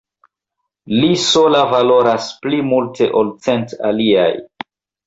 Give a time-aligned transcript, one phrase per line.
[0.93, 4.31] Li sola valoras pli multe ol cent aliaj.